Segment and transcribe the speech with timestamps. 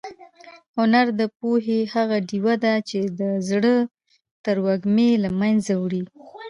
[0.77, 3.75] هنر د پوهې هغه ډېوه ده چې د زړه
[4.45, 6.03] تروږمۍ له منځه وړي.